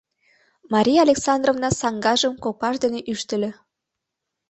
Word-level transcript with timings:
Мария 0.73 0.99
Александровна 1.07 1.69
саҥгажым 1.79 2.33
копаж 2.43 2.75
дене 2.83 2.99
ӱштыльӧ. 3.11 3.51